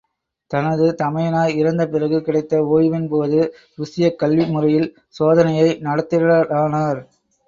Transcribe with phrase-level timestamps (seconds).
[0.51, 3.39] தனது தமையனார் இறந்த பிறகு கிடைத்த ஓய்வின் போது,
[3.77, 4.87] ருஷ்யக் கல்வி முறையில்
[5.19, 7.01] சோதனையை நடத்திடலானார்.